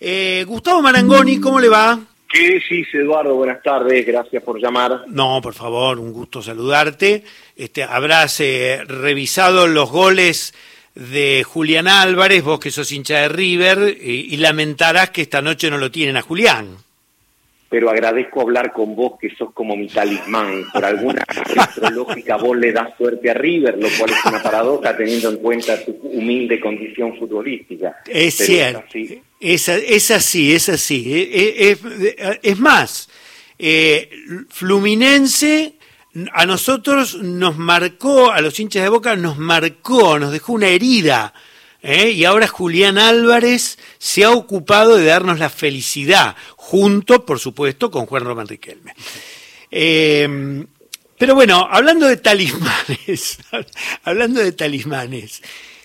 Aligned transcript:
Eh, 0.00 0.44
Gustavo 0.46 0.80
Marangoni, 0.80 1.38
¿cómo 1.38 1.60
le 1.60 1.68
va? 1.68 2.00
¿Qué 2.28 2.54
decís, 2.54 2.88
Eduardo? 2.94 3.34
Buenas 3.34 3.62
tardes, 3.62 4.06
gracias 4.06 4.42
por 4.42 4.60
llamar. 4.60 5.04
No, 5.08 5.40
por 5.42 5.52
favor, 5.52 5.98
un 5.98 6.12
gusto 6.12 6.40
saludarte. 6.40 7.24
Este, 7.54 7.82
habrás 7.82 8.40
eh, 8.40 8.82
revisado 8.86 9.66
los 9.66 9.90
goles 9.90 10.54
de 10.94 11.44
Julián 11.44 11.86
Álvarez, 11.86 12.42
vos 12.42 12.60
que 12.60 12.70
sos 12.70 12.90
hincha 12.92 13.18
de 13.18 13.28
River, 13.28 13.96
y, 14.00 14.32
y 14.32 14.36
lamentarás 14.38 15.10
que 15.10 15.22
esta 15.22 15.42
noche 15.42 15.70
no 15.70 15.78
lo 15.78 15.90
tienen 15.90 16.16
a 16.16 16.22
Julián 16.22 16.78
pero 17.70 17.88
agradezco 17.88 18.40
hablar 18.40 18.72
con 18.72 18.96
vos 18.96 19.12
que 19.20 19.30
sos 19.36 19.52
como 19.54 19.76
mi 19.76 19.86
talismán. 19.86 20.64
Por 20.72 20.84
alguna 20.84 21.24
astrológica 21.56 22.36
vos 22.36 22.56
le 22.56 22.72
das 22.72 22.96
suerte 22.98 23.30
a 23.30 23.34
River, 23.34 23.78
lo 23.78 23.88
cual 23.96 24.10
es 24.10 24.24
una 24.26 24.42
paradoja 24.42 24.96
teniendo 24.96 25.30
en 25.30 25.36
cuenta 25.36 25.82
tu 25.84 25.92
humilde 26.02 26.58
condición 26.58 27.16
futbolística. 27.16 28.02
Es 28.06 28.34
cierto, 28.34 28.82
es 29.38 29.68
así, 29.68 29.92
es, 29.94 30.10
así, 30.10 30.52
es 30.52 30.68
así. 30.68 31.28
Es, 31.38 31.78
es 32.42 32.58
más, 32.58 33.08
eh, 33.56 34.10
Fluminense 34.48 35.74
a 36.32 36.44
nosotros 36.46 37.22
nos 37.22 37.56
marcó, 37.56 38.32
a 38.32 38.40
los 38.40 38.58
hinchas 38.58 38.82
de 38.82 38.88
Boca 38.88 39.14
nos 39.14 39.38
marcó, 39.38 40.18
nos 40.18 40.32
dejó 40.32 40.54
una 40.54 40.66
herida 40.66 41.32
¿eh? 41.82 42.10
y 42.10 42.24
ahora 42.24 42.46
Julián 42.46 42.98
Álvarez 42.98 43.78
se 43.98 44.24
ha 44.24 44.30
ocupado 44.30 44.96
de 44.96 45.04
darnos 45.04 45.38
la 45.38 45.50
felicidad, 45.50 46.36
junto, 46.70 47.26
por 47.26 47.40
supuesto, 47.40 47.90
con 47.90 48.06
Juan 48.06 48.24
Román 48.24 48.46
Riquelme. 48.46 48.94
Eh, 49.72 50.64
pero 51.18 51.34
bueno, 51.34 51.66
hablando 51.68 52.06
de 52.06 52.16
talismanes, 52.16 53.38
hablando 54.04 54.40
de 54.40 54.52
talismanes, 54.52 55.42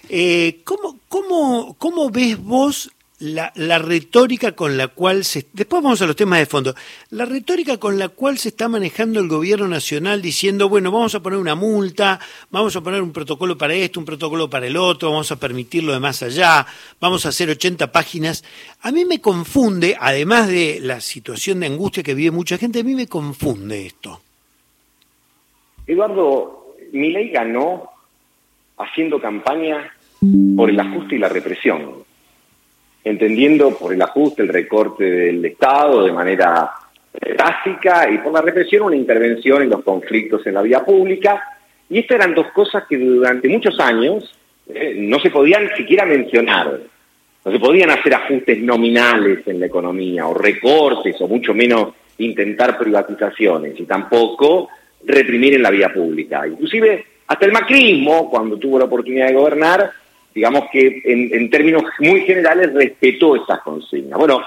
eh, 0.09 0.61
¿cómo, 0.63 0.99
cómo, 1.09 1.75
cómo 1.79 2.11
ves 2.11 2.37
vos 2.37 2.91
la, 3.19 3.53
la, 3.55 3.79
retórica 3.79 4.51
con 4.51 4.77
la 4.77 4.89
cual 4.89 5.23
se... 5.23 5.45
Después 5.53 5.81
vamos 5.81 6.01
a 6.01 6.05
los 6.05 6.15
temas 6.15 6.39
de 6.39 6.45
fondo. 6.45 6.75
La 7.11 7.25
retórica 7.25 7.77
con 7.77 7.97
la 7.97 8.09
cual 8.09 8.37
se 8.37 8.49
está 8.49 8.67
manejando 8.67 9.21
el 9.21 9.29
gobierno 9.29 9.67
nacional 9.67 10.21
diciendo, 10.21 10.67
bueno, 10.67 10.91
vamos 10.91 11.15
a 11.15 11.21
poner 11.21 11.39
una 11.39 11.55
multa, 11.55 12.19
vamos 12.51 12.75
a 12.75 12.81
poner 12.81 13.01
un 13.01 13.13
protocolo 13.13 13.57
para 13.57 13.73
esto, 13.73 13.99
un 13.99 14.05
protocolo 14.05 14.49
para 14.49 14.67
el 14.67 14.75
otro, 14.75 15.11
vamos 15.11 15.31
a 15.31 15.39
permitirlo 15.39 15.93
de 15.93 15.99
más 15.99 16.23
allá, 16.23 16.65
vamos 16.99 17.25
a 17.25 17.29
hacer 17.29 17.49
80 17.49 17.91
páginas. 17.91 18.43
A 18.81 18.91
mí 18.91 19.05
me 19.05 19.21
confunde, 19.21 19.95
además 19.99 20.49
de 20.49 20.79
la 20.81 20.99
situación 20.99 21.61
de 21.61 21.67
angustia 21.67 22.03
que 22.03 22.15
vive 22.15 22.31
mucha 22.31 22.57
gente, 22.57 22.81
a 22.81 22.83
mí 22.83 22.95
me 22.95 23.07
confunde 23.07 23.85
esto. 23.85 24.19
Eduardo, 25.87 26.75
mi 26.91 27.11
ley 27.11 27.29
ganó 27.29 27.89
haciendo 28.77 29.21
campaña 29.21 29.93
por 30.57 30.69
el 30.69 30.79
ajuste 30.79 31.15
y 31.15 31.19
la 31.19 31.29
represión 31.29 32.03
entendiendo 33.05 33.77
por 33.77 33.93
el 33.93 34.01
ajuste, 34.01 34.41
el 34.41 34.49
recorte 34.49 35.03
del 35.05 35.45
Estado 35.45 36.03
de 36.03 36.11
manera 36.11 36.71
básica 37.37 38.09
y 38.11 38.17
por 38.17 38.33
la 38.33 38.41
represión 38.41 38.83
una 38.83 38.95
intervención 38.95 39.61
en 39.61 39.69
los 39.69 39.83
conflictos 39.83 40.45
en 40.45 40.55
la 40.55 40.61
vía 40.61 40.83
pública. 40.83 41.41
Y 41.89 41.99
estas 41.99 42.15
eran 42.17 42.33
dos 42.33 42.47
cosas 42.51 42.83
que 42.89 42.97
durante 42.97 43.47
muchos 43.47 43.79
años 43.79 44.35
eh, 44.67 44.95
no 44.97 45.19
se 45.19 45.29
podían 45.29 45.69
siquiera 45.77 46.05
mencionar. 46.05 46.79
No 47.45 47.51
se 47.51 47.59
podían 47.59 47.91
hacer 47.91 48.15
ajustes 48.15 48.59
nominales 48.59 49.47
en 49.47 49.59
la 49.59 49.67
economía 49.67 50.25
o 50.25 50.33
recortes 50.33 51.15
o 51.21 51.27
mucho 51.27 51.53
menos 51.53 51.93
intentar 52.17 52.75
privatizaciones 52.75 53.79
y 53.79 53.83
tampoco 53.83 54.69
reprimir 55.05 55.53
en 55.53 55.61
la 55.61 55.69
vía 55.69 55.93
pública. 55.93 56.47
Inclusive 56.47 57.05
hasta 57.27 57.45
el 57.45 57.51
macrismo, 57.51 58.31
cuando 58.31 58.57
tuvo 58.57 58.79
la 58.79 58.85
oportunidad 58.85 59.27
de 59.27 59.35
gobernar, 59.35 59.91
digamos 60.35 60.65
que 60.69 61.01
en, 61.05 61.49
términos 61.49 61.83
muy 61.99 62.21
generales 62.21 62.73
respetó 62.73 63.37
esas 63.37 63.61
consignas. 63.61 64.19
Bueno, 64.19 64.41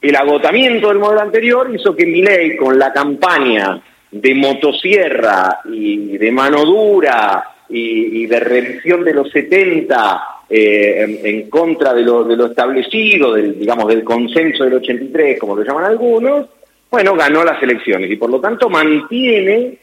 el 0.00 0.16
agotamiento 0.16 0.88
del 0.88 0.98
modelo 0.98 1.20
anterior 1.20 1.70
hizo 1.72 1.94
que 1.94 2.06
ley, 2.06 2.56
con 2.56 2.78
la 2.78 2.90
campaña 2.90 3.78
de 4.10 4.34
motosierra 4.34 5.60
y 5.66 6.16
de 6.16 6.32
mano 6.32 6.64
dura 6.64 7.44
y, 7.68 8.24
de 8.24 8.40
revisión 8.40 9.04
de 9.04 9.12
los 9.12 9.30
70 9.30 10.22
eh, 10.48 11.20
en, 11.24 11.50
contra 11.50 11.92
de 11.92 12.02
lo, 12.02 12.46
establecido, 12.46 13.34
del, 13.34 13.58
digamos, 13.58 13.86
del 13.86 14.02
consenso 14.02 14.64
del 14.64 14.74
83, 14.74 15.38
como 15.38 15.56
lo 15.56 15.62
llaman 15.62 15.84
algunos, 15.84 16.46
bueno, 16.90 17.14
ganó 17.14 17.44
las 17.44 17.62
elecciones 17.62 18.10
y 18.10 18.16
por 18.16 18.30
lo 18.30 18.40
tanto 18.40 18.70
mantiene 18.70 19.76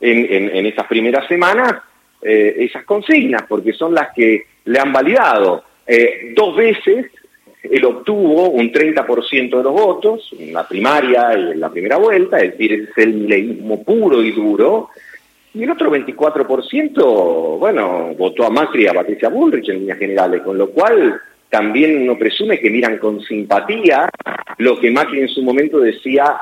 en, 0.00 0.66
estas 0.66 0.86
primeras 0.86 1.26
semanas 1.26 1.74
eh, 2.22 2.54
esas 2.60 2.84
consignas, 2.84 3.42
porque 3.48 3.72
son 3.72 3.94
las 3.94 4.14
que 4.14 4.53
le 4.64 4.78
han 4.78 4.92
validado. 4.92 5.64
Eh, 5.86 6.32
dos 6.34 6.56
veces 6.56 7.06
él 7.70 7.84
obtuvo 7.84 8.50
un 8.50 8.70
30% 8.70 9.56
de 9.56 9.62
los 9.62 9.72
votos, 9.72 10.30
en 10.38 10.52
la 10.52 10.68
primaria 10.68 11.36
y 11.36 11.52
en 11.52 11.60
la 11.60 11.70
primera 11.70 11.96
vuelta, 11.96 12.38
es 12.38 12.52
decir, 12.52 12.72
es 12.90 12.98
el 12.98 13.14
mileísmo 13.14 13.82
puro 13.82 14.22
y 14.22 14.32
duro, 14.32 14.90
y 15.54 15.62
el 15.62 15.70
otro 15.70 15.90
24%, 15.90 17.58
bueno, 17.58 18.14
votó 18.18 18.44
a 18.44 18.50
Macri 18.50 18.84
y 18.84 18.86
a 18.86 18.92
Patricia 18.92 19.28
Bullrich 19.28 19.68
en 19.68 19.78
líneas 19.78 19.98
generales, 19.98 20.42
con 20.42 20.58
lo 20.58 20.70
cual 20.70 21.20
también 21.48 22.02
uno 22.02 22.18
presume 22.18 22.58
que 22.58 22.70
miran 22.70 22.98
con 22.98 23.20
simpatía 23.20 24.10
lo 24.58 24.78
que 24.78 24.90
Macri 24.90 25.20
en 25.20 25.28
su 25.28 25.42
momento 25.42 25.78
decía 25.78 26.36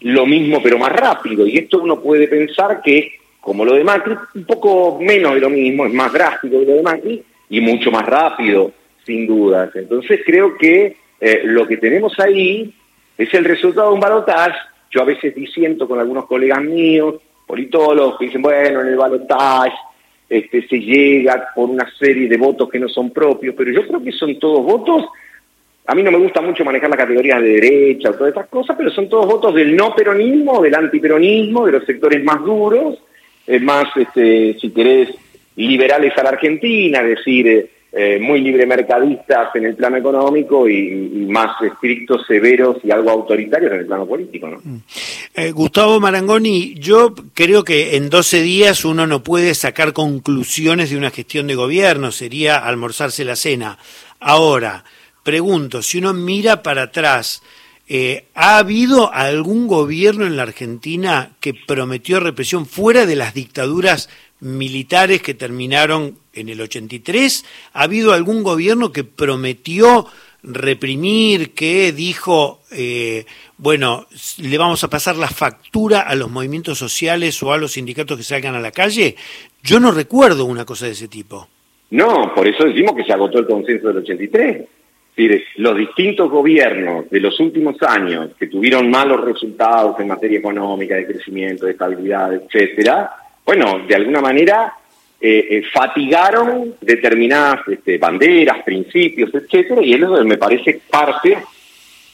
lo 0.00 0.26
mismo 0.26 0.60
pero 0.62 0.78
más 0.78 0.92
rápido, 0.92 1.46
y 1.46 1.58
esto 1.58 1.80
uno 1.80 2.00
puede 2.00 2.26
pensar 2.26 2.80
que 2.82 3.12
como 3.40 3.64
lo 3.64 3.74
de 3.74 3.84
Macri, 3.84 4.14
un 4.34 4.44
poco 4.44 4.98
menos 5.00 5.34
de 5.34 5.40
lo 5.40 5.50
mismo, 5.50 5.86
es 5.86 5.92
más 5.92 6.12
drástico 6.12 6.58
que 6.58 6.66
lo 6.66 6.74
de 6.74 6.82
Macri 6.82 7.22
y 7.48 7.60
mucho 7.60 7.90
más 7.90 8.04
rápido, 8.06 8.72
sin 9.04 9.26
dudas. 9.26 9.70
Entonces 9.74 10.20
creo 10.24 10.56
que 10.56 10.96
eh, 11.20 11.42
lo 11.44 11.66
que 11.66 11.76
tenemos 11.76 12.18
ahí 12.18 12.72
es 13.16 13.32
el 13.34 13.44
resultado 13.44 13.88
de 13.88 13.94
un 13.94 14.00
balotaje. 14.00 14.58
Yo 14.90 15.02
a 15.02 15.04
veces 15.04 15.34
disiento 15.34 15.86
con 15.88 15.98
algunos 15.98 16.26
colegas 16.26 16.62
míos, 16.62 17.16
politólogos, 17.46 18.18
que 18.18 18.26
dicen, 18.26 18.42
bueno, 18.42 18.80
en 18.80 18.88
el 18.88 18.96
balotaje 18.96 19.76
este, 20.28 20.66
se 20.66 20.80
llega 20.80 21.48
por 21.54 21.70
una 21.70 21.88
serie 21.98 22.28
de 22.28 22.36
votos 22.36 22.68
que 22.68 22.78
no 22.78 22.88
son 22.88 23.10
propios, 23.10 23.54
pero 23.56 23.70
yo 23.70 23.86
creo 23.86 24.02
que 24.02 24.12
son 24.12 24.38
todos 24.38 24.64
votos 24.64 25.06
a 25.88 25.94
mí 25.94 26.02
no 26.02 26.10
me 26.10 26.18
gusta 26.18 26.40
mucho 26.40 26.64
manejar 26.64 26.90
las 26.90 26.98
categorías 26.98 27.40
de 27.40 27.48
derecha 27.48 28.10
o 28.10 28.14
todas 28.14 28.30
estas 28.30 28.48
cosas, 28.48 28.76
pero 28.76 28.90
son 28.90 29.08
todos 29.08 29.26
votos 29.26 29.54
del 29.54 29.76
no 29.76 29.94
peronismo, 29.94 30.60
del 30.60 30.74
antiperonismo, 30.74 31.66
de 31.66 31.72
los 31.72 31.84
sectores 31.84 32.24
más 32.24 32.42
duros, 32.44 32.98
más, 33.60 33.86
este, 33.96 34.58
si 34.58 34.70
querés, 34.70 35.10
liberales 35.56 36.16
a 36.16 36.22
la 36.22 36.30
Argentina, 36.30 37.00
es 37.00 37.18
decir, 37.18 37.70
eh, 37.98 38.18
muy 38.20 38.42
libre 38.42 38.66
mercadistas 38.66 39.54
en 39.54 39.64
el 39.64 39.74
plano 39.74 39.96
económico 39.96 40.68
y, 40.68 41.26
más 41.30 41.62
estrictos, 41.62 42.26
severos 42.26 42.76
y 42.84 42.90
algo 42.90 43.10
autoritarios 43.10 43.72
en 43.72 43.78
el 43.78 43.86
plano 43.86 44.06
político. 44.06 44.48
¿no? 44.48 44.58
Mm. 44.62 44.82
Eh, 45.34 45.50
Gustavo 45.52 45.98
Marangoni, 45.98 46.74
yo 46.74 47.14
creo 47.32 47.64
que 47.64 47.96
en 47.96 48.10
12 48.10 48.42
días 48.42 48.84
uno 48.84 49.06
no 49.06 49.22
puede 49.22 49.54
sacar 49.54 49.94
conclusiones 49.94 50.90
de 50.90 50.98
una 50.98 51.10
gestión 51.10 51.46
de 51.46 51.54
gobierno, 51.54 52.12
sería 52.12 52.58
almorzarse 52.58 53.24
la 53.24 53.34
cena. 53.34 53.78
Ahora, 54.20 54.84
pregunto, 55.22 55.80
si 55.80 55.96
uno 55.96 56.12
mira 56.12 56.62
para 56.62 56.82
atrás, 56.82 57.42
eh, 57.88 58.26
¿Ha 58.34 58.58
habido 58.58 59.12
algún 59.12 59.68
gobierno 59.68 60.26
en 60.26 60.36
la 60.36 60.42
Argentina 60.42 61.36
que 61.38 61.54
prometió 61.54 62.18
represión 62.18 62.66
fuera 62.66 63.06
de 63.06 63.14
las 63.14 63.32
dictaduras 63.32 64.08
militares 64.40 65.22
que 65.22 65.34
terminaron 65.34 66.18
en 66.32 66.48
el 66.48 66.60
83? 66.60 67.44
¿Ha 67.72 67.82
habido 67.82 68.12
algún 68.12 68.42
gobierno 68.42 68.92
que 68.92 69.04
prometió 69.04 70.06
reprimir, 70.42 71.52
que 71.54 71.92
dijo, 71.92 72.60
eh, 72.70 73.24
bueno, 73.58 74.06
le 74.38 74.58
vamos 74.58 74.84
a 74.84 74.90
pasar 74.90 75.16
la 75.16 75.28
factura 75.28 76.02
a 76.02 76.14
los 76.14 76.30
movimientos 76.30 76.78
sociales 76.78 77.42
o 77.42 77.52
a 77.52 77.58
los 77.58 77.72
sindicatos 77.72 78.16
que 78.16 78.22
salgan 78.22 78.54
a 78.54 78.60
la 78.60 78.70
calle? 78.70 79.16
Yo 79.62 79.80
no 79.80 79.90
recuerdo 79.90 80.44
una 80.44 80.64
cosa 80.64 80.86
de 80.86 80.92
ese 80.92 81.08
tipo. 81.08 81.48
No, 81.90 82.32
por 82.34 82.46
eso 82.46 82.64
decimos 82.64 82.94
que 82.96 83.04
se 83.04 83.12
agotó 83.12 83.38
el 83.38 83.46
consenso 83.46 83.88
del 83.88 83.98
83 83.98 84.66
decir, 85.16 85.44
los 85.56 85.76
distintos 85.76 86.30
gobiernos 86.30 87.08
de 87.10 87.20
los 87.20 87.38
últimos 87.40 87.76
años 87.82 88.30
que 88.38 88.46
tuvieron 88.46 88.90
malos 88.90 89.24
resultados 89.24 89.98
en 89.98 90.08
materia 90.08 90.38
económica, 90.38 90.94
de 90.96 91.06
crecimiento, 91.06 91.66
de 91.66 91.72
estabilidad, 91.72 92.34
etcétera, 92.34 93.10
bueno, 93.46 93.78
de 93.86 93.94
alguna 93.94 94.20
manera 94.20 94.74
eh, 95.20 95.46
eh, 95.50 95.62
fatigaron 95.72 96.74
determinadas 96.80 97.60
este, 97.68 97.96
banderas, 97.96 98.62
principios, 98.64 99.32
etcétera, 99.32 99.80
y 99.82 99.94
eso 99.94 100.22
me 100.24 100.36
parece 100.36 100.80
parte 100.90 101.38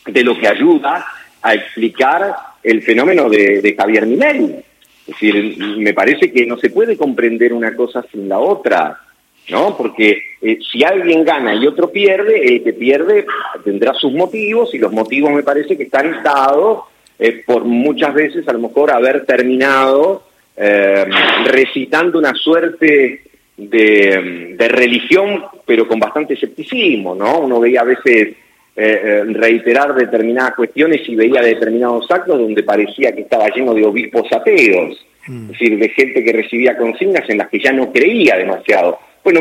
de 0.07 0.23
lo 0.23 0.39
que 0.39 0.47
ayuda 0.47 1.05
a 1.43 1.55
explicar 1.55 2.37
el 2.63 2.83
fenómeno 2.83 3.29
de, 3.29 3.75
Javier 3.77 4.07
Milei. 4.07 4.65
Es 5.07 5.07
decir, 5.07 5.57
me 5.79 5.93
parece 5.95 6.31
que 6.31 6.47
no 6.47 6.57
se 6.59 6.71
puede 6.71 6.97
comprender 6.97 7.53
una 7.53 7.75
cosa 7.75 8.05
sin 8.13 8.29
la 8.29 8.39
otra. 8.39 9.01
¿no? 9.49 9.77
Porque 9.77 10.23
eh, 10.41 10.59
si 10.71 10.85
alguien 10.85 11.25
gana 11.25 11.55
y 11.55 11.67
otro 11.67 11.91
pierde, 11.91 12.47
el 12.47 12.63
que 12.63 12.73
pierde 12.73 13.27
tendrá 13.65 13.93
sus 13.95 14.13
motivos 14.13 14.73
y 14.73 14.79
los 14.79 14.93
motivos 14.93 15.33
me 15.33 15.43
parece 15.43 15.77
que 15.77 15.83
están 15.83 16.23
dados 16.23 16.85
eh, 17.19 17.43
por 17.45 17.65
muchas 17.65 18.15
veces 18.15 18.47
a 18.47 18.53
lo 18.53 18.61
mejor 18.61 18.93
haber 18.93 19.27
terminado 19.27 20.23
eh, 20.57 21.05
recitando 21.47 22.19
una 22.19 22.35
suerte 22.35 23.23
de, 23.57 24.69
religión, 24.69 25.45
pero 25.67 25.87
con 25.87 25.99
bastante 25.99 26.35
escepticismo, 26.35 27.15
¿no? 27.15 27.41
Uno 27.41 27.61
veía 27.61 27.83
a 27.83 27.85
veces 27.85 28.35
eh, 28.75 29.25
reiterar 29.27 29.95
determinadas 29.95 30.55
cuestiones 30.55 31.07
y 31.09 31.15
veía 31.15 31.43
determinados 31.43 32.11
actos 32.11 32.39
donde 32.39 32.63
parecía 32.63 33.13
que 33.13 33.23
estaba 33.23 33.49
lleno 33.49 33.75
de 33.75 33.85
obispos 33.85 34.33
ateos, 34.33 35.05
mm. 35.27 35.43
es 35.45 35.49
decir, 35.49 35.79
de 35.79 35.89
gente 35.91 36.25
que 36.25 36.33
recibía 36.33 36.77
consignas 36.77 37.29
en 37.29 37.39
las 37.39 37.49
que 37.49 37.59
ya 37.59 37.73
no 37.73 37.93
creía 37.93 38.37
demasiado. 38.37 38.99
Bueno, 39.25 39.41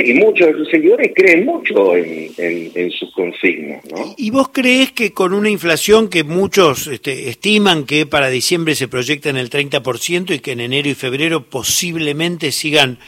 y 0.00 0.14
muchos 0.14 0.48
de 0.48 0.54
sus 0.54 0.70
seguidores 0.70 1.12
creen 1.14 1.44
mucho 1.44 1.94
en, 1.96 2.90
sus 2.98 3.12
consignas. 3.12 3.84
¿no? 3.90 4.14
¿Y 4.16 4.30
vos 4.30 4.48
crees 4.52 4.92
que 4.92 5.12
con 5.12 5.34
una 5.34 5.50
inflación 5.50 6.08
que 6.08 6.24
muchos 6.24 6.86
este, 6.86 7.28
estiman 7.28 7.84
que 7.84 8.06
para 8.06 8.30
diciembre 8.30 8.74
se 8.74 8.88
proyecta 8.88 9.28
en 9.28 9.36
el 9.36 9.50
30% 9.50 10.34
y 10.34 10.38
que 10.38 10.52
en 10.52 10.60
enero 10.60 10.88
y 10.88 10.94
febrero 10.94 11.42
posiblemente 11.44 12.52
sigan 12.52 12.98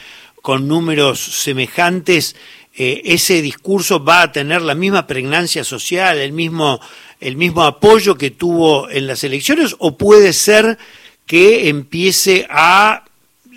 con 0.41 0.67
números 0.67 1.19
semejantes, 1.19 2.35
eh, 2.77 3.01
ese 3.05 3.41
discurso 3.41 4.03
va 4.03 4.21
a 4.21 4.31
tener 4.31 4.61
la 4.61 4.75
misma 4.75 5.07
pregnancia 5.07 5.63
social, 5.63 6.19
el 6.19 6.33
mismo, 6.33 6.79
el 7.19 7.35
mismo 7.35 7.63
apoyo 7.63 8.15
que 8.15 8.31
tuvo 8.31 8.89
en 8.89 9.07
las 9.07 9.23
elecciones, 9.23 9.75
o 9.79 9.97
puede 9.97 10.33
ser 10.33 10.77
que 11.25 11.69
empiece 11.69 12.45
a 12.49 13.05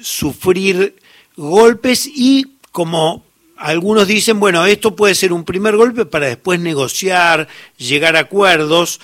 sufrir 0.00 0.94
golpes 1.38 2.06
y 2.06 2.46
como 2.72 3.24
algunos 3.56 4.06
dicen, 4.06 4.38
bueno, 4.38 4.66
esto 4.66 4.94
puede 4.94 5.14
ser 5.14 5.32
un 5.32 5.44
primer 5.44 5.76
golpe 5.76 6.04
para 6.04 6.26
después 6.26 6.60
negociar, 6.60 7.48
llegar 7.76 8.16
a 8.16 8.20
acuerdos, 8.20 9.00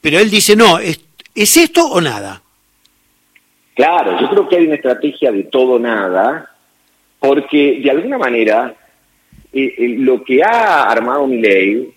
pero 0.00 0.18
él 0.18 0.30
dice, 0.30 0.56
no, 0.56 0.78
¿es, 0.78 1.00
¿es 1.34 1.56
esto 1.56 1.86
o 1.86 2.00
nada? 2.00 2.42
Claro, 3.74 4.20
yo 4.20 4.28
creo 4.28 4.48
que 4.48 4.56
hay 4.56 4.66
una 4.66 4.74
estrategia 4.74 5.32
de 5.32 5.44
todo 5.44 5.78
nada, 5.78 6.50
porque 7.18 7.80
de 7.82 7.90
alguna 7.90 8.18
manera 8.18 8.74
eh, 9.52 9.74
eh, 9.78 9.96
lo 9.98 10.22
que 10.22 10.42
ha 10.42 10.84
armado 10.84 11.26
mi 11.26 11.40
ley 11.40 11.92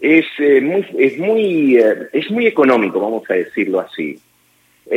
es, 0.00 0.26
eh, 0.38 0.60
muy, 0.60 0.86
es, 0.98 1.18
muy, 1.18 1.78
es 2.12 2.30
muy 2.30 2.46
económico, 2.46 3.00
vamos 3.00 3.22
a 3.30 3.34
decirlo 3.34 3.80
así. 3.80 4.18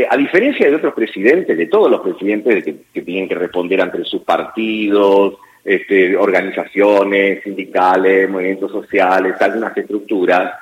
A 0.09 0.17
diferencia 0.17 0.69
de 0.69 0.75
otros 0.75 0.93
presidentes, 0.93 1.57
de 1.57 1.67
todos 1.67 1.89
los 1.89 2.01
presidentes 2.01 2.63
que, 2.93 3.01
tienen 3.01 3.29
que 3.29 3.35
responder 3.35 3.81
ante 3.81 4.03
sus 4.03 4.21
partidos, 4.21 5.35
este, 5.63 6.15
organizaciones 6.15 7.43
sindicales, 7.43 8.29
movimientos 8.29 8.71
sociales, 8.71 9.35
algunas 9.39 9.75
estructuras, 9.77 10.53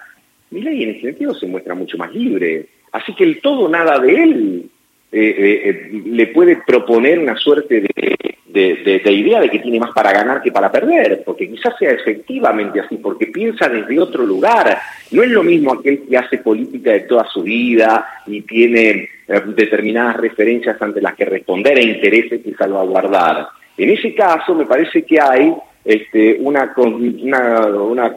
mi 0.51 0.61
ley 0.61 0.83
en 0.83 0.89
ese 0.91 1.01
sentido 1.01 1.33
se 1.33 1.47
muestra 1.47 1.73
mucho 1.73 1.97
más 1.97 2.13
libre. 2.13 2.67
Así 2.91 3.13
que 3.13 3.23
el 3.23 3.41
todo 3.41 3.67
nada 3.67 3.99
de 3.99 4.13
él 4.13 4.69
le 5.11 6.27
puede 6.27 6.57
proponer 6.65 7.19
una 7.19 7.35
suerte 7.37 7.81
de 7.81 8.34
de, 8.55 9.11
idea 9.11 9.41
de 9.41 9.49
que 9.49 9.59
tiene 9.59 9.79
más 9.79 9.91
para 9.91 10.13
ganar 10.13 10.41
que 10.41 10.51
para 10.51 10.71
perder, 10.71 11.23
porque 11.25 11.49
quizás 11.49 11.73
sea 11.77 11.91
efectivamente 11.91 12.79
así, 12.79 12.97
porque 12.97 13.27
piensa 13.27 13.67
desde 13.67 13.99
otro 13.99 14.25
lugar. 14.25 14.77
No 15.11 15.23
es 15.23 15.29
lo 15.29 15.43
mismo 15.43 15.73
aquel 15.73 16.03
que 16.07 16.17
hace 16.17 16.37
política 16.37 16.93
de 16.93 17.01
toda 17.01 17.25
su 17.25 17.43
vida 17.43 18.07
y 18.25 18.41
tiene 18.43 19.09
eh, 19.27 19.41
determinadas 19.47 20.17
referencias 20.17 20.81
ante 20.81 21.01
las 21.01 21.15
que 21.15 21.25
responder 21.25 21.77
e 21.77 21.83
intereses 21.83 22.41
que 22.41 22.53
salvaguardar. 22.53 23.47
En 23.77 23.89
ese 23.89 24.15
caso, 24.15 24.55
me 24.55 24.65
parece 24.65 25.03
que 25.03 25.19
hay 25.19 25.53
este, 25.83 26.37
una, 26.39 26.73
una, 26.77 27.67
una 27.67 28.09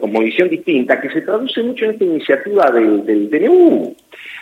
distinta 0.49 1.01
que 1.01 1.09
se 1.09 1.21
traduce 1.21 1.61
mucho 1.61 1.85
en 1.85 1.91
esta 1.91 2.03
iniciativa 2.05 2.71
del, 2.71 3.05
del 3.05 3.29
DNU. 3.29 3.93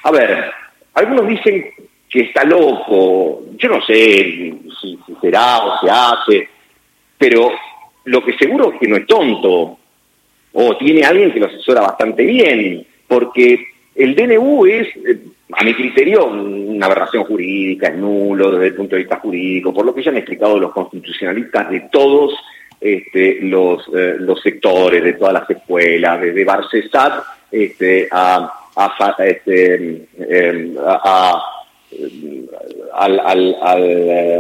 A 0.04 0.12
ver, 0.12 0.46
algunos 0.94 1.28
dicen 1.28 1.66
que 2.10 2.22
está 2.22 2.44
loco, 2.44 3.44
yo 3.58 3.70
no 3.70 3.82
sé 3.82 4.54
si, 4.82 5.00
será 5.22 5.66
o 5.66 5.80
se 5.80 5.90
hace, 5.90 6.50
pero 7.18 7.52
lo 8.06 8.24
que 8.24 8.38
seguro 8.38 8.72
es 8.72 8.80
que 8.80 8.88
no 8.88 8.96
es 8.96 9.06
tonto, 9.06 9.78
o 10.54 10.78
tiene 10.78 11.04
alguien 11.04 11.32
que 11.32 11.40
lo 11.40 11.48
asesora 11.48 11.82
bastante 11.82 12.24
bien, 12.24 12.86
porque 13.08 13.68
el 13.96 14.16
DNU 14.16 14.66
es, 14.66 14.88
a 15.52 15.64
mi 15.64 15.74
criterio, 15.74 16.26
una 16.26 16.86
aberración 16.86 17.26
jurídica, 17.26 17.88
es 17.88 17.96
nulo 17.98 18.52
desde 18.52 18.68
el 18.68 18.76
punto 18.76 18.96
de 18.96 19.02
vista 19.02 19.20
jurídico, 19.20 19.74
por 19.74 19.86
lo 19.86 19.94
que 19.94 20.04
ya 20.04 20.12
han 20.12 20.18
explicado 20.18 20.60
los 20.60 20.72
constitucionalistas 20.72 21.70
de 21.70 21.82
todos 21.92 22.34
este, 22.80 23.40
los, 23.42 23.88
eh, 23.96 24.16
los 24.20 24.42
sectores, 24.42 25.04
de 25.04 25.14
todas 25.14 25.34
las 25.34 25.50
escuelas, 25.50 26.22
desde 26.22 26.46
Barcesat 26.46 27.24
este, 27.52 28.08
a, 28.12 28.54
este, 29.20 30.06
eh, 30.20 30.76
a 30.86 31.57
al, 32.94 33.20
al, 33.20 33.56
al 33.62 33.82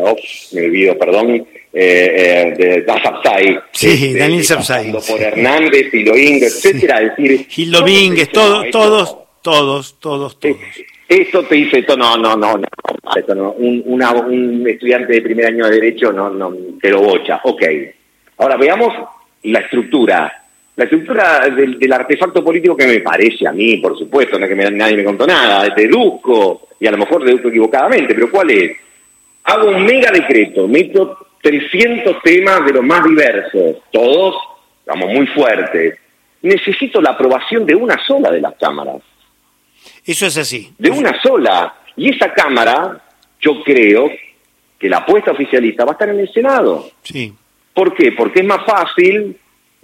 oh, 0.03 0.15
me 0.53 0.65
olvido, 0.65 0.97
perdón, 0.97 1.29
eh, 1.31 1.45
eh, 1.73 2.53
de 2.57 2.85
Sapsay. 2.85 3.59
Sí, 3.71 3.88
este, 3.88 4.19
Daniel 4.19 4.44
Sapsay. 4.44 4.91
Por 4.91 5.21
Hernández, 5.21 5.94
Hiloín, 5.94 6.44
etcétera. 6.44 7.01
Es 7.01 7.15
decir, 7.15 7.47
Gil 7.47 7.71
Domínguez, 7.71 8.29
todos, 8.29 8.69
todos, 8.71 9.17
todos, 9.41 9.99
todos, 9.99 10.39
todos. 10.39 10.57
Esto 11.07 11.44
te 11.44 11.55
dice, 11.55 11.79
esto 11.79 11.95
no, 11.95 12.17
no, 12.17 12.35
no, 12.35 12.57
no, 12.57 13.51
Un, 13.51 13.81
una, 13.85 14.11
un 14.11 14.67
estudiante 14.67 15.13
de 15.13 15.21
primer 15.21 15.45
año 15.45 15.65
de 15.65 15.75
Derecho 15.75 16.11
no, 16.11 16.29
no, 16.29 16.53
te 16.81 16.89
lo 16.89 17.01
bocha. 17.01 17.39
Ok. 17.44 17.63
Ahora 18.38 18.57
veamos 18.57 18.94
la 19.44 19.59
estructura 19.59 20.46
la 20.77 20.83
estructura 20.83 21.50
del, 21.50 21.91
artefacto 21.91 22.44
político 22.44 22.77
que 22.77 22.85
me 22.85 23.00
parece 23.00 23.47
a 23.47 23.51
mí, 23.51 23.77
por 23.77 23.97
supuesto, 23.97 24.38
no 24.38 24.45
es 24.45 24.51
que 24.56 24.71
nadie 24.71 24.95
me 24.95 25.03
contó 25.03 25.25
nada, 25.25 25.68
deduzco, 25.75 26.68
y 26.79 26.85
a 26.85 26.91
lo 26.91 27.00
mejor 27.00 27.24
deduzco 27.24 27.50
equivocadamente, 27.50 28.13
pero 28.13 28.29
¿cuál 28.29 28.51
es? 28.51 28.77
Hago 29.45 29.69
un 29.69 29.83
mega 29.83 30.12
decreto, 30.12 30.68
meto 30.68 31.18
300 31.41 32.21
temas 32.21 32.63
de 32.63 32.74
los 32.74 32.83
más 32.83 33.03
diversos, 33.03 33.77
todos, 33.91 34.35
vamos, 34.85 35.09
muy 35.09 35.25
fuertes. 35.27 35.97
Necesito 36.44 37.01
la 37.01 37.12
aprobación 37.12 37.65
de 37.65 37.73
una 37.73 37.97
sola 38.06 38.30
de 38.30 38.41
las 38.41 38.53
cámaras. 38.53 38.97
Eso 40.06 40.27
es 40.27 40.38
así. 40.38 40.71
De 40.77 40.91
una 40.91 41.19
sola. 41.23 41.73
Y 41.95 42.13
esa 42.13 42.31
cámara, 42.31 43.03
yo 43.41 43.63
creo 43.63 44.12
que 44.77 44.89
la 44.89 44.97
apuesta 44.97 45.31
oficialista 45.31 45.85
va 45.85 45.94
a 45.94 45.94
estar 45.94 46.09
en 46.09 46.19
el 46.19 46.31
Senado. 46.31 46.88
Sí. 47.01 47.33
¿Por 47.73 47.95
qué? 47.95 48.12
Porque 48.12 48.41
es 48.41 48.45
más 48.45 48.63
fácil 48.63 49.35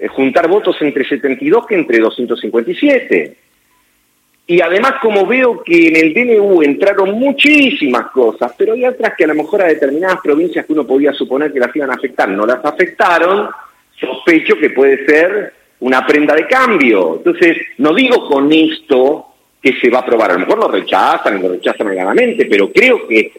juntar 0.10 0.48
votos 0.48 0.76
entre 0.82 1.08
72 1.08 1.66
que 1.68 1.76
entre 1.76 2.00
257. 2.00 3.36
Y 4.46 4.62
además, 4.62 4.96
como 5.02 5.26
veo 5.26 5.64
que 5.64 5.88
en 5.88 5.96
el 5.96 6.14
DNU 6.14 6.64
entraron 6.64 7.12
muchísimas 7.12 8.12
cosas, 8.12 8.54
pero 8.58 8.74
hay 8.74 8.86
otras 8.86 9.14
que 9.16 9.24
a 9.24 9.28
lo 9.28 9.36
mejor 9.36 9.62
a 9.62 9.68
determinadas 9.68 10.20
provincias 10.22 10.66
que 10.66 10.74
uno 10.74 10.86
podía 10.86 11.14
suponer 11.14 11.54
que 11.54 11.60
las 11.60 11.74
iban 11.76 11.92
a 11.92 11.96
afectar, 11.96 12.28
no 12.28 12.46
las 12.46 12.64
afectaron, 12.66 13.50
sospecho 13.98 14.58
que 14.58 14.72
puede 14.72 15.06
ser 15.06 15.54
una 15.80 16.06
prenda 16.06 16.36
de 16.36 16.46
cambio. 16.46 17.16
Entonces, 17.18 17.58
no 17.78 17.94
digo 17.94 18.28
con 18.28 18.52
esto 18.52 19.28
que 19.62 19.74
se 19.80 19.90
va 19.90 20.00
a 20.00 20.02
aprobar, 20.02 20.32
a 20.32 20.34
lo 20.34 20.42
mejor 20.42 20.58
lo 20.58 20.68
rechazan 20.68 21.42
lo 21.42 21.50
rechazan 21.50 21.88
meramente, 21.88 22.46
pero 22.46 22.70
creo 22.70 23.08
que 23.08 23.32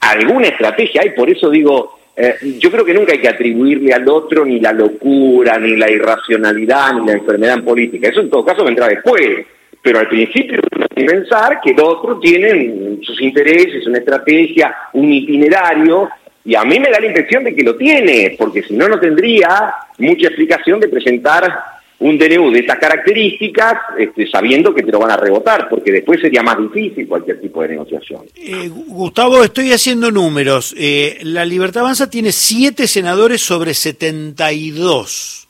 alguna 0.00 0.48
estrategia 0.48 1.02
hay, 1.02 1.10
por 1.10 1.30
eso 1.30 1.48
digo, 1.48 1.99
eh, 2.16 2.36
yo 2.58 2.70
creo 2.70 2.84
que 2.84 2.94
nunca 2.94 3.12
hay 3.12 3.20
que 3.20 3.28
atribuirle 3.28 3.92
al 3.92 4.08
otro 4.08 4.44
ni 4.44 4.60
la 4.60 4.72
locura, 4.72 5.58
ni 5.58 5.76
la 5.76 5.90
irracionalidad, 5.90 6.94
ni 6.94 7.06
la 7.06 7.12
enfermedad 7.12 7.58
en 7.58 7.64
política. 7.64 8.08
Eso 8.08 8.20
en 8.20 8.30
todo 8.30 8.44
caso 8.44 8.64
vendrá 8.64 8.88
después. 8.88 9.46
Pero 9.82 9.98
al 9.98 10.08
principio 10.08 10.60
hay 10.72 10.88
que 10.94 11.04
pensar 11.04 11.60
que 11.62 11.70
el 11.70 11.80
otro 11.80 12.18
tiene 12.18 12.98
sus 13.02 13.20
intereses, 13.22 13.86
una 13.86 13.98
estrategia, 13.98 14.74
un 14.92 15.10
itinerario, 15.10 16.10
y 16.44 16.54
a 16.54 16.64
mí 16.64 16.78
me 16.78 16.90
da 16.90 17.00
la 17.00 17.06
impresión 17.06 17.44
de 17.44 17.54
que 17.54 17.62
lo 17.62 17.76
tiene, 17.76 18.34
porque 18.38 18.62
si 18.62 18.74
no, 18.74 18.88
no 18.88 18.98
tendría 18.98 19.74
mucha 19.98 20.28
explicación 20.28 20.80
de 20.80 20.88
presentar 20.88 21.79
un 22.00 22.16
DNU 22.16 22.50
de 22.50 22.60
estas 22.60 22.78
características, 22.78 23.74
este, 23.98 24.26
sabiendo 24.26 24.74
que 24.74 24.82
te 24.82 24.90
lo 24.90 24.98
van 24.98 25.10
a 25.10 25.16
rebotar, 25.16 25.68
porque 25.68 25.92
después 25.92 26.18
sería 26.20 26.42
más 26.42 26.56
difícil 26.58 27.06
cualquier 27.06 27.40
tipo 27.40 27.60
de 27.62 27.68
negociación. 27.68 28.22
Eh, 28.34 28.68
Gustavo, 28.68 29.44
estoy 29.44 29.72
haciendo 29.72 30.10
números. 30.10 30.74
Eh, 30.78 31.18
la 31.22 31.44
Libertad 31.44 31.82
Avanza 31.82 32.08
tiene 32.08 32.32
siete 32.32 32.88
senadores 32.88 33.42
sobre 33.42 33.74
72. 33.74 35.46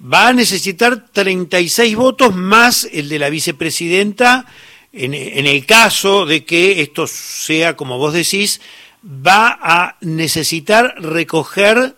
Va 0.00 0.28
a 0.28 0.32
necesitar 0.32 1.08
36 1.12 1.96
votos 1.96 2.36
más 2.36 2.88
el 2.92 3.08
de 3.08 3.18
la 3.18 3.28
vicepresidenta. 3.28 4.46
En, 4.92 5.12
en 5.12 5.46
el 5.46 5.66
caso 5.66 6.24
de 6.24 6.44
que 6.44 6.82
esto 6.82 7.08
sea 7.08 7.74
como 7.74 7.98
vos 7.98 8.14
decís, 8.14 8.60
va 9.04 9.58
a 9.60 9.96
necesitar 10.02 10.94
recoger 10.98 11.96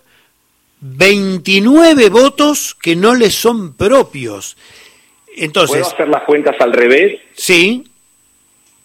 29 0.80 2.08
votos 2.10 2.74
que 2.74 2.96
no 2.96 3.14
le 3.14 3.30
son 3.30 3.74
propios. 3.74 4.56
Entonces, 5.36 5.78
¿Puedo 5.80 5.94
hacer 5.94 6.08
las 6.08 6.22
cuentas 6.22 6.56
al 6.60 6.72
revés? 6.72 7.20
Sí. 7.34 7.86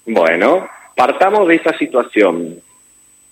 Bueno, 0.06 0.68
partamos 0.96 1.48
de 1.48 1.56
esta 1.56 1.78
situación. 1.78 2.62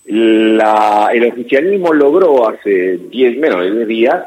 La, 0.06 1.10
el 1.12 1.30
oficialismo 1.30 1.92
logró 1.92 2.48
hace 2.48 2.96
10, 2.96 3.38
menos 3.38 3.62
de 3.62 3.70
10 3.70 3.88
días 3.88 4.24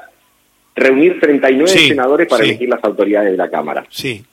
reunir 0.75 1.19
39 1.19 1.67
senadores 1.69 2.27
para 2.27 2.43
elegir 2.43 2.69
las 2.69 2.83
autoridades 2.83 3.31
de 3.31 3.37
la 3.37 3.49
Cámara. 3.49 3.85
Sí. 3.89 4.23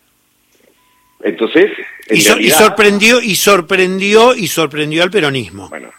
Entonces, 1.23 1.71
y, 2.09 2.21
sorprendió 2.21 3.21
y 3.21 3.37
sorprendió 3.37 4.35
y 4.35 4.47
sorprendió 4.47 5.03
al 5.03 5.11
peronismo. 5.11 5.69
Bueno, 5.69 5.91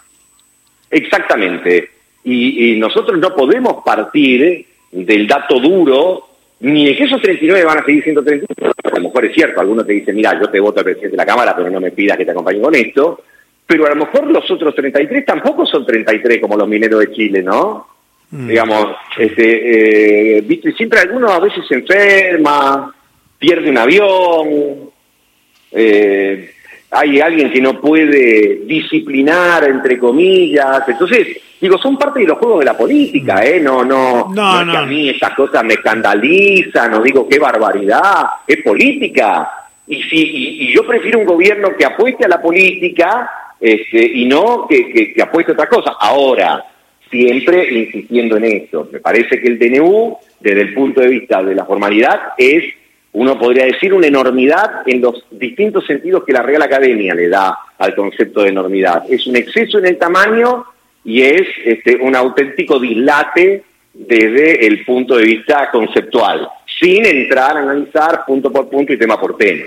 exactamente. 0.90 1.92
Y, 2.24 2.76
nosotros 2.78 3.20
no 3.20 3.36
podemos 3.36 3.84
partir 3.84 4.66
del 4.92 5.28
dato 5.28 5.60
duro 5.60 6.28
ni 6.60 6.86
de 6.86 6.96
que 6.96 7.06
esos 7.06 7.22
39 7.22 7.64
van 7.66 7.80
a 7.80 7.86
seguir 7.86 8.04
siendo 8.04 8.24
39, 8.24 8.74
a 8.84 8.96
lo 8.98 9.02
mejor 9.02 9.26
es 9.26 9.34
cierto, 9.34 9.60
algunos 9.60 9.88
te 9.88 9.94
dicen, 9.94 10.16
mira, 10.16 10.40
yo 10.40 10.48
te 10.48 10.60
voto 10.60 10.80
al 10.80 10.86
presidente 10.86 11.12
de 11.12 11.18
la 11.18 11.26
Cámara, 11.26 11.56
pero 11.56 11.72
no 11.72 11.82
me 11.82 11.92
pidas 11.92 12.18
que 12.18 12.26
te 12.26 12.32
acompañe 12.32 12.62
con 12.62 12.76
esto, 12.76 13.24
pero 13.66 13.88
a 13.88 13.90
lo 13.90 13.96
mejor 13.96 14.28
los 14.28 14.50
otros 14.52 14.76
33 14.76 15.26
tampoco 15.26 15.66
son 15.66 15.86
33 15.86 16.40
como 16.40 16.56
los 16.56 16.68
mineros 16.68 17.00
de 17.00 17.12
Chile, 17.12 17.42
¿no? 17.42 17.88
Mm. 18.30 18.48
Digamos, 18.48 18.88
este, 19.18 20.38
eh, 20.38 20.42
viste, 20.42 20.72
siempre 20.74 21.00
algunos 21.00 21.32
a 21.32 21.40
veces 21.40 21.66
se 21.68 21.76
enferma, 21.76 22.94
pierde 23.40 23.70
un 23.70 23.78
avión, 23.78 24.92
eh, 25.72 26.52
hay 26.92 27.22
alguien 27.22 27.52
que 27.52 27.62
no 27.62 27.80
puede 27.80 28.62
disciplinar, 28.66 29.64
entre 29.64 29.98
comillas. 29.98 30.84
Entonces, 30.88 31.38
digo, 31.60 31.78
son 31.78 31.98
parte 31.98 32.20
de 32.20 32.28
los 32.28 32.38
juegos 32.38 32.60
de 32.60 32.66
la 32.66 32.78
política, 32.78 33.46
¿eh? 33.46 33.62
No, 33.62 33.86
no, 33.86 34.30
no, 34.34 34.66
no, 34.66 34.72
que 34.72 34.78
a 34.78 34.86
mí 34.86 35.10
estas 35.10 35.34
cosas 35.34 35.64
me 35.64 35.76
escandalizan, 35.76 36.92
no 36.92 37.02
digo 37.02 37.28
qué 37.30 37.40
barbaridad, 37.40 38.26
es 38.46 38.62
política. 38.62 39.50
Y, 39.88 40.04
si, 40.04 40.18
y, 40.18 40.74
yo 40.74 40.86
prefiero 40.86 41.20
un 41.20 41.26
gobierno 41.26 41.76
que 41.78 41.86
apueste 41.86 42.26
a 42.26 42.30
la 42.30 42.42
política 42.42 43.30
este, 43.60 44.06
y 44.06 44.26
no 44.26 44.68
que, 44.68 44.92
que, 44.92 45.14
que 45.14 45.22
apueste 45.22 45.54
a 45.54 45.56
otra 45.56 45.70
cosa. 45.70 45.96
Ahora, 45.98 46.66
siempre 47.10 47.74
insistiendo 47.74 48.36
en 48.36 48.46
esto, 48.46 48.90
me 48.92 49.00
parece 49.00 49.40
que 49.40 49.48
el 49.48 49.58
DNU, 49.58 50.18
desde 50.42 50.62
el 50.62 50.74
punto 50.74 51.00
de 51.00 51.08
vista 51.08 51.42
de 51.42 51.56
la 51.56 51.66
formalidad, 51.66 52.34
es 52.38 52.66
uno 53.14 53.38
podría 53.38 53.66
decir 53.66 53.94
una 53.94 54.08
enormidad 54.08 54.84
en 54.86 55.02
los 55.02 55.26
distintos 55.32 55.86
sentidos 55.86 56.24
que 56.26 56.32
la 56.32 56.44
Real 56.44 56.62
Academia 56.62 57.14
le 57.14 57.28
da 57.28 57.58
al 57.78 57.94
concepto 57.94 58.42
de 58.42 58.50
enormidad. 58.50 59.04
Es 59.10 59.28
un 59.28 59.36
exceso 59.36 59.80
en 59.80 59.88
el 59.88 59.98
tamaño 59.98 60.66
y 61.04 61.22
es 61.22 61.48
este, 61.66 61.98
un 61.98 62.16
auténtico 62.16 62.80
dislate 62.80 63.64
desde 63.94 64.66
el 64.66 64.86
punto 64.86 65.18
de 65.18 65.26
vista 65.26 65.70
conceptual, 65.72 66.48
sin 66.80 67.06
entrar 67.06 67.58
a 67.58 67.62
analizar 67.62 68.24
punto 68.26 68.52
por 68.52 68.70
punto 68.70 68.94
y 68.94 68.98
tema 68.98 69.20
por 69.20 69.36
tema. 69.38 69.66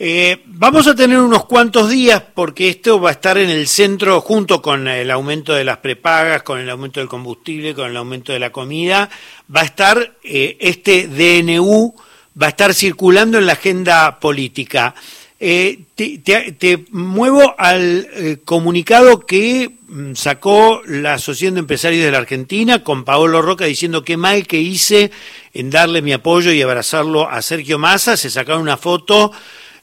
Eh, 0.00 0.42
vamos 0.46 0.86
a 0.86 0.94
tener 0.94 1.18
unos 1.18 1.46
cuantos 1.46 1.90
días 1.90 2.22
porque 2.34 2.68
esto 2.68 3.00
va 3.00 3.08
a 3.08 3.12
estar 3.12 3.36
en 3.36 3.50
el 3.50 3.66
centro 3.66 4.20
junto 4.20 4.62
con 4.62 4.86
el 4.86 5.10
aumento 5.10 5.54
de 5.54 5.64
las 5.64 5.78
prepagas, 5.78 6.44
con 6.44 6.60
el 6.60 6.70
aumento 6.70 7.00
del 7.00 7.08
combustible, 7.08 7.74
con 7.74 7.90
el 7.90 7.96
aumento 7.96 8.32
de 8.32 8.38
la 8.38 8.50
comida, 8.50 9.08
va 9.54 9.62
a 9.62 9.64
estar 9.64 10.12
eh, 10.22 10.56
este 10.60 11.08
DNU 11.08 11.94
va 12.40 12.46
a 12.46 12.50
estar 12.50 12.74
circulando 12.74 13.38
en 13.38 13.46
la 13.46 13.54
agenda 13.54 14.20
política. 14.20 14.94
Eh, 15.40 15.80
te, 15.94 16.84
muevo 16.90 17.54
al 17.58 18.08
eh, 18.12 18.38
comunicado 18.44 19.24
que 19.24 19.70
mm, 19.86 20.14
sacó 20.14 20.82
la 20.84 21.14
Asociación 21.14 21.54
de 21.54 21.60
Empresarios 21.60 22.04
de 22.04 22.10
la 22.10 22.18
Argentina 22.18 22.82
con 22.82 23.04
Paolo 23.04 23.40
Roca 23.40 23.64
diciendo 23.64 24.02
qué 24.02 24.16
mal 24.16 24.48
que 24.48 24.60
hice 24.60 25.12
en 25.54 25.70
darle 25.70 26.02
mi 26.02 26.12
apoyo 26.12 26.52
y 26.52 26.60
abrazarlo 26.60 27.30
a 27.30 27.40
Sergio 27.42 27.78
Massa. 27.78 28.16
Se 28.16 28.30
sacaron 28.30 28.62
una 28.62 28.76
foto 28.76 29.30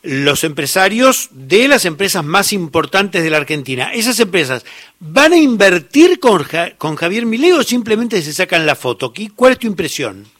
los 0.05 0.43
empresarios 0.43 1.29
de 1.31 1.67
las 1.67 1.85
empresas 1.85 2.23
más 2.23 2.53
importantes 2.53 3.23
de 3.23 3.29
la 3.29 3.37
Argentina. 3.37 3.91
Esas 3.93 4.19
empresas, 4.19 4.63
¿van 4.99 5.33
a 5.33 5.37
invertir 5.37 6.19
con, 6.19 6.43
Javier 6.43 7.25
Milei 7.25 7.53
o 7.53 7.63
simplemente 7.63 8.21
se 8.21 8.33
sacan 8.33 8.65
la 8.65 8.75
foto? 8.75 9.11
¿Cuál 9.35 9.53
es 9.53 9.59
tu 9.59 9.67
impresión? 9.67 10.34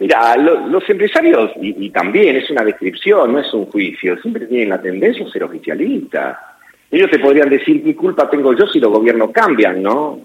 Mira, 0.00 0.34
los 0.34 0.88
empresarios, 0.88 1.50
y, 1.60 1.90
también 1.90 2.34
es 2.34 2.48
una 2.50 2.64
descripción, 2.64 3.34
no 3.34 3.38
es 3.38 3.52
un 3.52 3.66
juicio, 3.66 4.18
siempre 4.22 4.46
tienen 4.46 4.70
la 4.70 4.80
tendencia 4.80 5.26
a 5.26 5.30
ser 5.30 5.44
oficialistas. 5.44 6.38
Ellos 6.90 7.10
te 7.10 7.18
podrían 7.18 7.50
decir 7.50 7.84
qué 7.84 7.94
culpa 7.94 8.28
tengo 8.30 8.54
yo 8.54 8.66
si 8.66 8.80
los 8.80 8.90
gobiernos 8.90 9.30
cambian, 9.30 9.82
¿no? 9.82 10.20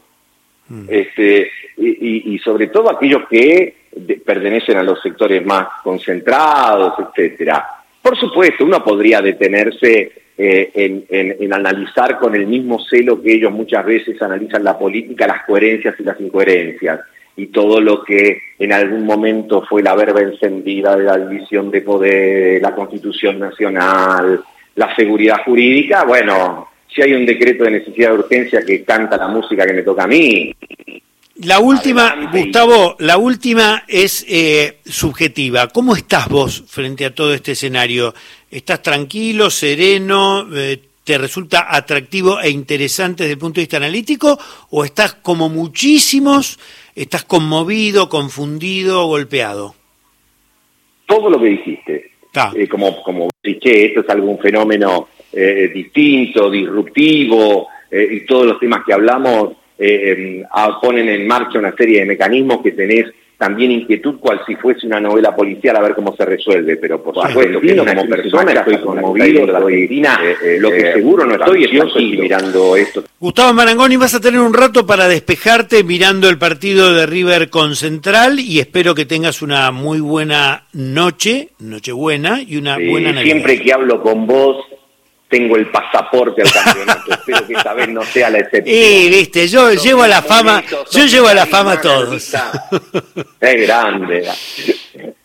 Mm. 0.69 0.85
Este, 0.87 1.51
y, 1.75 2.39
sobre 2.39 2.67
todo 2.67 2.89
aquellos 2.89 3.27
que 3.29 3.75
pertenecen 4.25 4.77
a 4.77 4.83
los 4.83 5.01
sectores 5.01 5.45
más 5.45 5.67
concentrados, 5.83 6.93
etcétera. 6.97 7.67
Por 8.01 8.17
supuesto, 8.17 8.63
uno 8.63 8.81
podría 8.81 9.21
detenerse 9.21 10.11
eh, 10.37 10.71
en, 10.73 11.05
en, 11.09 11.53
analizar 11.53 12.17
con 12.17 12.33
el 12.33 12.47
mismo 12.47 12.79
celo 12.79 13.21
que 13.21 13.33
ellos 13.33 13.51
muchas 13.51 13.85
veces 13.85 14.21
analizan 14.21 14.63
la 14.63 14.79
política, 14.79 15.27
las 15.27 15.43
coherencias 15.45 15.95
y 15.99 16.03
las 16.03 16.17
incoherencias 16.21 17.01
y 17.37 17.47
todo 17.47 17.81
lo 17.81 18.03
que 18.03 18.41
en 18.57 18.71
algún 18.71 19.05
momento 19.05 19.63
fue 19.67 19.83
la 19.83 19.95
verba 19.95 20.21
encendida 20.21 20.95
de 20.95 21.03
la 21.03 21.17
división 21.17 21.69
de 21.69 21.81
poder, 21.81 22.61
la 22.61 22.73
constitución 22.73 23.39
nacional, 23.39 24.41
la 24.75 24.95
seguridad 24.95 25.43
jurídica, 25.43 26.03
bueno, 26.03 26.69
si 26.93 27.01
hay 27.01 27.13
un 27.13 27.25
decreto 27.25 27.65
de 27.65 27.71
necesidad 27.71 28.11
de 28.11 28.19
urgencia 28.19 28.61
que 28.65 28.83
canta 28.83 29.17
la 29.17 29.27
música 29.27 29.65
que 29.65 29.73
me 29.73 29.83
toca 29.83 30.03
a 30.03 30.07
mí. 30.07 30.55
La 31.43 31.59
última, 31.59 32.29
Gustavo, 32.31 32.95
la 32.99 33.17
última 33.17 33.83
es 33.89 34.25
eh, 34.29 34.77
subjetiva. 34.85 35.67
¿Cómo 35.67 35.93
estás 35.93 36.29
vos 36.29 36.63
frente 36.65 37.03
a 37.03 37.13
todo 37.13 37.33
este 37.33 37.51
escenario? 37.51 38.13
¿Estás 38.49 38.81
tranquilo, 38.81 39.49
sereno? 39.49 40.47
Eh, 40.55 40.79
¿Te 41.05 41.17
resulta 41.17 41.67
atractivo 41.69 42.41
e 42.41 42.49
interesante 42.49 43.23
desde 43.23 43.33
el 43.33 43.39
punto 43.39 43.55
de 43.55 43.61
vista 43.61 43.77
analítico? 43.77 44.37
¿O 44.71 44.83
estás 44.83 45.13
como 45.13 45.47
muchísimos 45.47 46.59
¿Estás 46.95 47.25
conmovido, 47.25 48.07
confundido, 48.07 49.05
golpeado? 49.07 49.75
Todo 51.05 51.29
lo 51.29 51.37
que 51.39 51.47
dijiste. 51.47 52.11
Eh, 52.55 52.67
como, 52.69 53.03
como 53.03 53.27
dije, 53.43 53.87
esto 53.87 53.99
es 53.99 54.09
algún 54.09 54.39
fenómeno 54.39 55.09
eh, 55.33 55.69
distinto, 55.73 56.49
disruptivo, 56.49 57.67
eh, 57.91 58.07
y 58.11 58.25
todos 58.25 58.45
los 58.45 58.59
temas 58.61 58.81
que 58.85 58.93
hablamos 58.93 59.57
em, 59.77 60.43
ponen 60.81 61.09
en 61.09 61.27
marcha 61.27 61.59
una 61.59 61.75
serie 61.75 61.99
de 61.99 62.05
mecanismos 62.05 62.61
que 62.61 62.71
tenés 62.71 63.07
también 63.37 63.71
inquietud 63.71 64.19
cual 64.19 64.41
si 64.45 64.55
fuese 64.55 64.87
una 64.87 64.99
novela 64.99 65.35
policial 65.35 65.75
a 65.75 65.81
ver 65.81 65.95
cómo 65.95 66.15
se 66.15 66.25
resuelve, 66.25 66.77
pero 66.77 67.01
por 67.01 67.15
supuesto 67.15 67.59
que 67.59 67.75
como 67.75 68.07
persona 68.07 68.51
estoy 68.53 68.77
conmovido 68.77 69.45
de 69.45 69.51
la 69.51 69.57
Argentina, 69.57 70.19
eh, 70.23 70.35
eh, 70.41 70.57
lo 70.59 70.69
que 70.69 70.89
eh, 70.89 70.93
seguro 70.93 71.25
no 71.25 71.35
estoy 71.35 71.63
es 71.65 71.95
mirando 72.19 72.75
esto. 72.75 73.03
Gustavo 73.19 73.53
Marangoni, 73.53 73.97
vas 73.97 74.15
a 74.15 74.19
tener 74.19 74.39
un 74.39 74.53
rato 74.53 74.85
para 74.85 75.07
despejarte 75.07 75.83
mirando 75.83 76.29
el 76.29 76.37
partido 76.37 76.93
de 76.93 77.05
River 77.05 77.49
con 77.49 77.75
Central 77.75 78.39
y 78.39 78.59
espero 78.59 78.95
que 78.95 79.05
tengas 79.05 79.41
una 79.41 79.71
muy 79.71 79.99
buena 79.99 80.65
noche, 80.73 81.49
noche 81.59 81.91
buena 81.91 82.41
y 82.41 82.57
una 82.57 82.77
buena 82.77 83.11
Navidad. 83.11 83.23
Siempre 83.23 83.61
que 83.61 83.73
hablo 83.73 84.01
con 84.01 84.27
vos 84.27 84.65
tengo 85.27 85.55
el 85.55 85.67
pasaporte 85.67 86.41
al 86.41 86.51
campeonato. 86.51 87.11
Espero 87.11 87.47
que 87.47 87.53
esta 87.53 87.73
vez 87.73 87.89
no 87.89 88.03
sea 88.03 88.29
la 88.29 88.39
excepción. 88.39 88.75
Y 88.75 89.09
viste, 89.09 89.47
yo 89.47 89.71
llevo 89.73 90.03
a 90.03 90.07
la 90.07 90.21
fama, 90.21 90.63
yo 90.91 91.05
llevo 91.05 91.27
a 91.27 91.33
la 91.33 91.45
fama 91.45 91.73
a 91.73 91.81
todos. 91.81 92.33
Es 93.39 93.67
grande. 93.67 94.29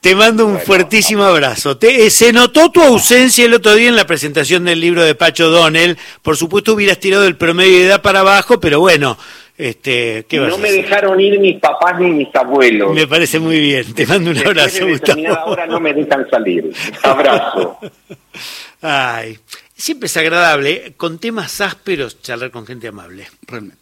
Te 0.00 0.14
mando 0.14 0.46
un 0.46 0.58
fuertísimo 0.58 1.24
abrazo. 1.24 1.76
Te, 1.76 2.06
eh, 2.06 2.10
se 2.10 2.32
notó 2.32 2.70
tu 2.70 2.82
ausencia 2.82 3.44
el 3.44 3.54
otro 3.54 3.74
día 3.74 3.88
en 3.88 3.96
la 3.96 4.06
presentación 4.06 4.64
del 4.64 4.80
libro 4.80 5.04
de 5.04 5.14
Pacho 5.14 5.50
Donnell. 5.50 5.96
Por 6.22 6.36
supuesto 6.36 6.74
hubieras 6.74 6.98
tirado 6.98 7.26
el 7.26 7.36
promedio 7.36 7.78
de 7.78 7.86
edad 7.86 8.02
para 8.02 8.20
abajo, 8.20 8.58
pero 8.58 8.80
bueno, 8.80 9.18
este, 9.60 10.24
¿qué 10.26 10.38
no 10.38 10.56
me 10.56 10.72
dejaron 10.72 11.20
ir 11.20 11.38
mis 11.38 11.60
papás 11.60 12.00
ni 12.00 12.10
mis 12.10 12.34
abuelos. 12.34 12.94
Me 12.94 13.06
parece 13.06 13.38
muy 13.38 13.60
bien. 13.60 13.92
Te 13.92 14.06
mando 14.06 14.30
un 14.30 14.38
abrazo, 14.38 14.86
Gustavo. 14.88 15.20
Ahora 15.36 15.66
no 15.66 15.78
me 15.78 15.92
dejan 15.92 16.26
salir. 16.30 16.72
Abrazo. 17.02 17.78
Ay. 18.80 19.38
Siempre 19.80 20.08
es 20.08 20.16
agradable, 20.18 20.92
con 20.98 21.18
temas 21.18 21.62
ásperos, 21.62 22.20
charlar 22.20 22.50
con 22.50 22.66
gente 22.66 22.88
amable, 22.88 23.26
realmente. 23.46 23.79